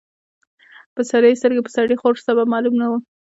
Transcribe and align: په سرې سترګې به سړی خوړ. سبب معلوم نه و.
په 0.95 1.01
سرې 1.09 1.37
سترګې 1.39 1.61
به 1.65 1.71
سړی 1.77 1.95
خوړ. 2.01 2.13
سبب 2.27 2.45
معلوم 2.53 2.75
نه 2.81 2.87
و. 2.91 2.93